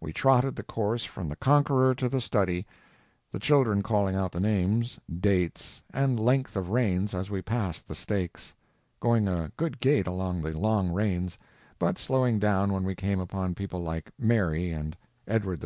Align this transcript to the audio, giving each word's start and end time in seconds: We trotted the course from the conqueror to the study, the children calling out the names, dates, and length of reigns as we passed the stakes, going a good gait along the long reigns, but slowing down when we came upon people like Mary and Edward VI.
We 0.00 0.10
trotted 0.10 0.56
the 0.56 0.62
course 0.62 1.04
from 1.04 1.28
the 1.28 1.36
conqueror 1.36 1.94
to 1.96 2.08
the 2.08 2.22
study, 2.22 2.66
the 3.30 3.38
children 3.38 3.82
calling 3.82 4.16
out 4.16 4.32
the 4.32 4.40
names, 4.40 4.98
dates, 5.20 5.82
and 5.92 6.18
length 6.18 6.56
of 6.56 6.70
reigns 6.70 7.12
as 7.12 7.30
we 7.30 7.42
passed 7.42 7.86
the 7.86 7.94
stakes, 7.94 8.54
going 9.00 9.28
a 9.28 9.52
good 9.58 9.78
gait 9.78 10.06
along 10.06 10.40
the 10.40 10.56
long 10.58 10.90
reigns, 10.92 11.38
but 11.78 11.98
slowing 11.98 12.38
down 12.38 12.72
when 12.72 12.84
we 12.84 12.94
came 12.94 13.20
upon 13.20 13.54
people 13.54 13.82
like 13.82 14.10
Mary 14.18 14.70
and 14.70 14.96
Edward 15.28 15.60
VI. 15.60 15.64